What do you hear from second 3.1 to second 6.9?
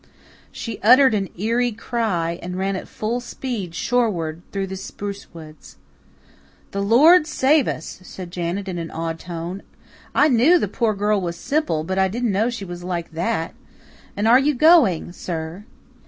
speed shoreward through the spruce woods. "The